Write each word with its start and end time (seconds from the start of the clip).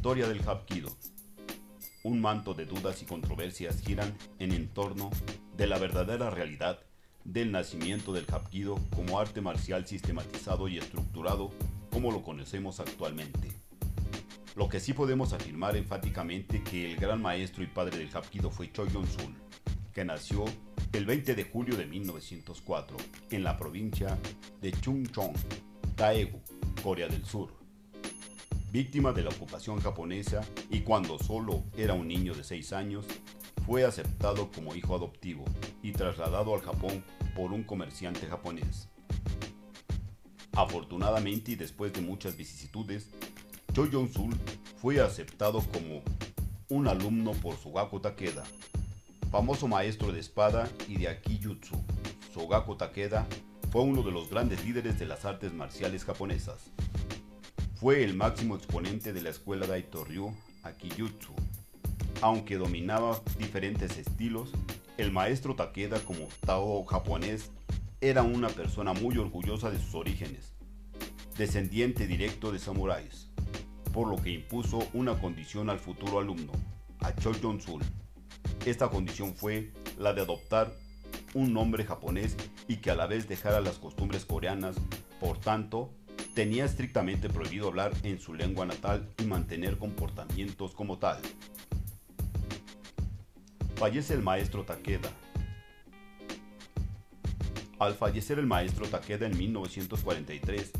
historia 0.00 0.26
del 0.28 0.40
Hapkido. 0.48 0.88
Un 2.04 2.22
manto 2.22 2.54
de 2.54 2.64
dudas 2.64 3.02
y 3.02 3.04
controversias 3.04 3.82
giran 3.82 4.16
en 4.38 4.66
torno 4.68 5.10
de 5.58 5.66
la 5.66 5.76
verdadera 5.76 6.30
realidad 6.30 6.80
del 7.24 7.52
nacimiento 7.52 8.14
del 8.14 8.24
Hapkido 8.32 8.76
como 8.96 9.20
arte 9.20 9.42
marcial 9.42 9.86
sistematizado 9.86 10.68
y 10.68 10.78
estructurado 10.78 11.50
como 11.90 12.12
lo 12.12 12.22
conocemos 12.22 12.80
actualmente. 12.80 13.52
Lo 14.56 14.70
que 14.70 14.80
sí 14.80 14.94
podemos 14.94 15.34
afirmar 15.34 15.76
enfáticamente 15.76 16.62
que 16.62 16.90
el 16.90 16.96
gran 16.96 17.20
maestro 17.20 17.62
y 17.62 17.66
padre 17.66 17.98
del 17.98 18.08
Hapkido 18.08 18.50
fue 18.50 18.72
Choi 18.72 18.88
Jong-sul, 18.88 19.34
que 19.92 20.06
nació 20.06 20.46
el 20.94 21.04
20 21.04 21.34
de 21.34 21.44
julio 21.44 21.76
de 21.76 21.84
1904 21.84 22.96
en 23.32 23.44
la 23.44 23.58
provincia 23.58 24.18
de 24.62 24.72
Chungcheong, 24.72 25.34
Daegu, 25.94 26.40
Corea 26.82 27.06
del 27.06 27.26
Sur. 27.26 27.59
Víctima 28.72 29.12
de 29.12 29.24
la 29.24 29.30
ocupación 29.30 29.80
japonesa 29.80 30.42
y 30.70 30.82
cuando 30.82 31.18
solo 31.18 31.64
era 31.76 31.94
un 31.94 32.06
niño 32.06 32.34
de 32.34 32.44
6 32.44 32.72
años, 32.72 33.04
fue 33.66 33.84
aceptado 33.84 34.48
como 34.52 34.76
hijo 34.76 34.94
adoptivo 34.94 35.44
y 35.82 35.90
trasladado 35.90 36.54
al 36.54 36.60
Japón 36.60 37.02
por 37.34 37.52
un 37.52 37.64
comerciante 37.64 38.28
japonés. 38.28 38.88
Afortunadamente 40.52 41.50
y 41.50 41.56
después 41.56 41.92
de 41.92 42.00
muchas 42.00 42.36
vicisitudes, 42.36 43.08
Choi 43.72 43.90
Jong-sul 43.90 44.36
fue 44.80 45.00
aceptado 45.00 45.62
como 45.72 46.02
un 46.68 46.86
alumno 46.86 47.32
por 47.32 47.56
Sugaku 47.56 47.98
Takeda, 47.98 48.44
famoso 49.32 49.66
maestro 49.66 50.12
de 50.12 50.20
espada 50.20 50.70
y 50.86 50.96
de 50.96 51.08
Akijutsu. 51.08 51.74
Sugaku 52.32 52.76
Takeda 52.76 53.26
fue 53.72 53.82
uno 53.82 54.04
de 54.04 54.12
los 54.12 54.30
grandes 54.30 54.64
líderes 54.64 54.96
de 55.00 55.06
las 55.06 55.24
artes 55.24 55.52
marciales 55.52 56.04
japonesas. 56.04 56.70
Fue 57.80 58.04
el 58.04 58.14
máximo 58.14 58.56
exponente 58.56 59.14
de 59.14 59.22
la 59.22 59.30
escuela 59.30 59.66
Daito 59.66 60.04
Ryu 60.04 60.34
Akijutsu. 60.64 61.32
Aunque 62.20 62.58
dominaba 62.58 63.18
diferentes 63.38 63.96
estilos, 63.96 64.52
el 64.98 65.10
maestro 65.10 65.56
Takeda 65.56 65.98
como 66.00 66.28
Tao 66.44 66.84
japonés 66.84 67.50
era 68.02 68.22
una 68.22 68.48
persona 68.48 68.92
muy 68.92 69.16
orgullosa 69.16 69.70
de 69.70 69.78
sus 69.78 69.94
orígenes, 69.94 70.52
descendiente 71.38 72.06
directo 72.06 72.52
de 72.52 72.58
samuráis 72.58 73.30
por 73.92 74.08
lo 74.08 74.16
que 74.16 74.30
impuso 74.30 74.80
una 74.92 75.18
condición 75.18 75.70
al 75.70 75.78
futuro 75.78 76.20
alumno, 76.20 76.52
a 77.00 77.14
Choi 77.14 77.34
Jong-sul. 77.40 77.82
Esta 78.64 78.88
condición 78.88 79.34
fue 79.34 79.72
la 79.98 80.12
de 80.12 80.22
adoptar 80.22 80.72
un 81.34 81.52
nombre 81.52 81.84
japonés 81.84 82.36
y 82.68 82.76
que 82.76 82.90
a 82.90 82.94
la 82.94 83.06
vez 83.06 83.28
dejara 83.28 83.60
las 83.60 83.78
costumbres 83.78 84.24
coreanas, 84.24 84.76
por 85.18 85.38
tanto, 85.38 85.90
tenía 86.34 86.64
estrictamente 86.64 87.28
prohibido 87.28 87.68
hablar 87.68 87.92
en 88.02 88.20
su 88.20 88.34
lengua 88.34 88.66
natal 88.66 89.08
y 89.18 89.24
mantener 89.24 89.78
comportamientos 89.78 90.74
como 90.74 90.98
tal. 90.98 91.20
Fallece 93.76 94.14
el 94.14 94.22
maestro 94.22 94.64
Takeda. 94.64 95.10
Al 97.78 97.94
fallecer 97.94 98.38
el 98.38 98.46
maestro 98.46 98.86
Takeda 98.86 99.26
en 99.26 99.36
1943, 99.38 100.70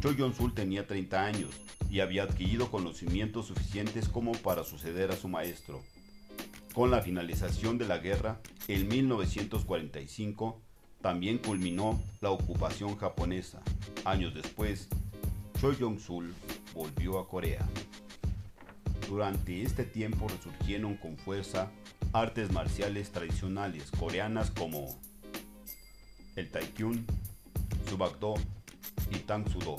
Choi 0.00 0.16
Jong-sul 0.16 0.52
tenía 0.54 0.86
30 0.86 1.24
años 1.24 1.50
y 1.88 2.00
había 2.00 2.24
adquirido 2.24 2.70
conocimientos 2.70 3.46
suficientes 3.46 4.08
como 4.08 4.32
para 4.32 4.64
suceder 4.64 5.10
a 5.10 5.16
su 5.16 5.28
maestro. 5.28 5.80
Con 6.74 6.90
la 6.90 7.02
finalización 7.02 7.78
de 7.78 7.86
la 7.86 7.98
guerra, 7.98 8.40
en 8.68 8.88
1945, 8.88 10.60
también 11.00 11.38
culminó 11.38 12.00
la 12.20 12.30
ocupación 12.30 12.96
japonesa. 12.96 13.60
Años 14.04 14.34
después, 14.34 14.88
Choi 15.60 15.76
Jong-sul 15.78 16.34
volvió 16.74 17.18
a 17.18 17.28
Corea. 17.28 17.66
Durante 19.08 19.62
este 19.62 19.84
tiempo 19.84 20.28
resurgieron 20.28 20.96
con 20.96 21.16
fuerza 21.16 21.70
artes 22.12 22.52
marciales 22.52 23.10
tradicionales 23.10 23.90
coreanas 23.90 24.50
como 24.50 24.98
el 26.36 26.50
Taekwondo, 26.50 27.12
Subakdo 27.88 28.34
y 29.10 29.18
Tang 29.20 29.48
Sudo 29.50 29.76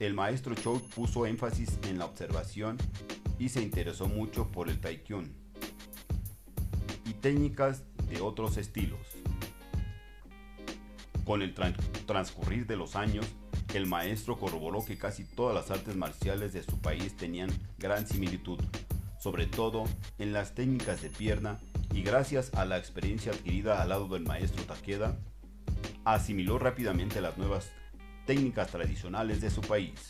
el 0.00 0.14
maestro 0.14 0.54
Chou 0.54 0.80
puso 0.80 1.26
énfasis 1.26 1.78
en 1.86 1.98
la 1.98 2.06
observación 2.06 2.78
y 3.38 3.50
se 3.50 3.60
interesó 3.60 4.08
mucho 4.08 4.50
por 4.50 4.70
el 4.70 4.80
Taekwondo 4.80 5.30
y 7.04 7.12
técnicas 7.12 7.82
de 8.08 8.22
otros 8.22 8.56
estilos. 8.56 8.98
Con 11.30 11.42
el 11.42 11.54
transcurrir 11.54 12.66
de 12.66 12.74
los 12.74 12.96
años, 12.96 13.24
el 13.72 13.86
maestro 13.86 14.36
corroboró 14.36 14.84
que 14.84 14.98
casi 14.98 15.22
todas 15.22 15.54
las 15.54 15.70
artes 15.70 15.94
marciales 15.94 16.52
de 16.52 16.64
su 16.64 16.80
país 16.80 17.16
tenían 17.16 17.50
gran 17.78 18.04
similitud, 18.08 18.58
sobre 19.20 19.46
todo 19.46 19.84
en 20.18 20.32
las 20.32 20.56
técnicas 20.56 21.02
de 21.02 21.08
pierna 21.08 21.60
y 21.94 22.02
gracias 22.02 22.52
a 22.54 22.64
la 22.64 22.78
experiencia 22.78 23.30
adquirida 23.30 23.80
al 23.80 23.90
lado 23.90 24.08
del 24.08 24.24
maestro 24.24 24.64
Takeda, 24.64 25.20
asimiló 26.04 26.58
rápidamente 26.58 27.20
las 27.20 27.38
nuevas 27.38 27.70
técnicas 28.26 28.72
tradicionales 28.72 29.40
de 29.40 29.50
su 29.50 29.60
país. 29.60 30.08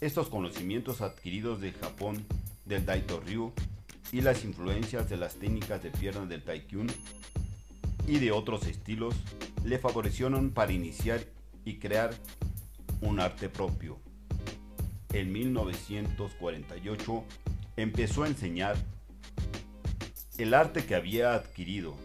Estos 0.00 0.30
conocimientos 0.30 1.00
adquiridos 1.00 1.60
de 1.60 1.70
Japón 1.70 2.26
del 2.64 2.84
Daito 2.84 3.20
Ryu 3.20 3.52
y 4.10 4.20
las 4.22 4.42
influencias 4.42 5.08
de 5.08 5.16
las 5.16 5.36
técnicas 5.36 5.80
de 5.80 5.90
pierna 5.90 6.26
del 6.26 6.42
Taekwondo 6.42 6.92
y 8.08 8.18
de 8.18 8.32
otros 8.32 8.66
estilos 8.66 9.14
le 9.64 9.78
favorecieron 9.78 10.50
para 10.50 10.72
iniciar 10.72 11.20
y 11.64 11.78
crear 11.78 12.10
un 13.00 13.20
arte 13.20 13.48
propio. 13.48 13.98
En 15.12 15.32
1948 15.32 17.24
empezó 17.76 18.24
a 18.24 18.28
enseñar 18.28 18.76
el 20.38 20.54
arte 20.54 20.84
que 20.84 20.94
había 20.94 21.34
adquirido 21.34 21.96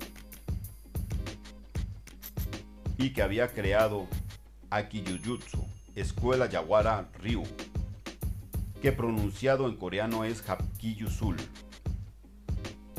y 2.97 3.11
que 3.11 3.21
había 3.21 3.53
creado 3.53 4.07
Akiyujutsu, 4.69 5.65
Escuela 5.95 6.49
Yawara 6.49 7.09
Ryu, 7.21 7.43
que 8.81 8.91
pronunciado 8.91 9.67
en 9.67 9.75
coreano 9.77 10.25
es 10.25 10.41
Hapkiyusul. 10.47 11.37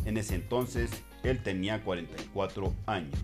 En 0.05 0.17
ese 0.17 0.37
entonces, 0.37 0.91
él 1.23 1.43
tenía 1.43 1.83
44 1.83 2.73
años. 2.87 3.19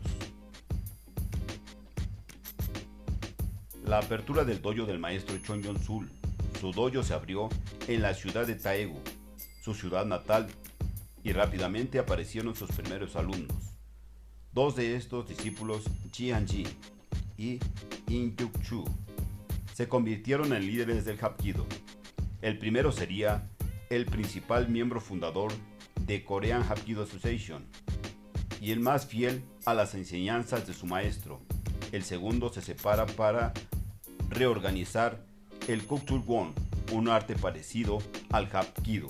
La 3.92 3.98
apertura 3.98 4.42
del 4.46 4.62
dojo 4.62 4.86
del 4.86 4.98
maestro 4.98 5.36
Chon 5.36 5.62
Sul. 5.78 6.10
Su 6.58 6.72
dojo 6.72 7.02
se 7.02 7.12
abrió 7.12 7.50
en 7.86 8.00
la 8.00 8.14
ciudad 8.14 8.46
de 8.46 8.54
Taegu, 8.54 8.98
su 9.60 9.74
ciudad 9.74 10.06
natal, 10.06 10.48
y 11.22 11.32
rápidamente 11.32 11.98
aparecieron 11.98 12.56
sus 12.56 12.70
primeros 12.70 13.16
alumnos. 13.16 13.54
Dos 14.50 14.76
de 14.76 14.96
estos 14.96 15.28
discípulos, 15.28 15.82
Jianji 16.10 16.66
y 17.36 17.60
In 18.08 18.34
Chu 18.62 18.82
se 19.74 19.88
convirtieron 19.88 20.54
en 20.54 20.66
líderes 20.66 21.04
del 21.04 21.18
Hapkido. 21.18 21.66
El 22.40 22.56
primero 22.56 22.92
sería 22.92 23.46
el 23.90 24.06
principal 24.06 24.70
miembro 24.70 25.02
fundador 25.02 25.52
de 26.06 26.24
Korean 26.24 26.62
Hapkido 26.62 27.02
Association 27.02 27.66
y 28.58 28.70
el 28.70 28.80
más 28.80 29.04
fiel 29.04 29.44
a 29.66 29.74
las 29.74 29.94
enseñanzas 29.94 30.66
de 30.66 30.72
su 30.72 30.86
maestro. 30.86 31.42
El 31.92 32.04
segundo 32.04 32.50
se 32.50 32.62
separa 32.62 33.04
para 33.04 33.52
reorganizar 34.34 35.24
el 35.68 35.82
Won, 36.26 36.52
un 36.92 37.08
arte 37.08 37.34
parecido 37.36 37.98
al 38.30 38.48
Hapkido, 38.52 39.08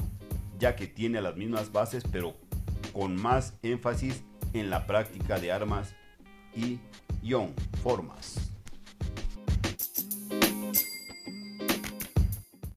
ya 0.59 0.77
que 0.77 0.87
tiene 0.87 1.21
las 1.21 1.37
mismas 1.37 1.73
bases 1.73 2.05
pero 2.11 2.37
con 2.93 3.17
más 3.17 3.55
énfasis 3.63 4.23
en 4.53 4.71
la 4.71 4.87
práctica 4.87 5.39
de 5.39 5.53
armas 5.53 5.95
y 6.55 6.79
yon 7.23 7.55
formas. 7.83 8.52